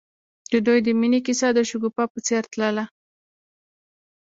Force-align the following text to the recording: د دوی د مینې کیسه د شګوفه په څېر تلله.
د 0.51 0.53
دوی 0.65 0.79
د 0.83 0.87
مینې 0.99 1.19
کیسه 1.25 1.47
د 1.53 1.59
شګوفه 1.69 2.03
په 2.13 2.19
څېر 2.27 2.43
تلله. 2.53 2.83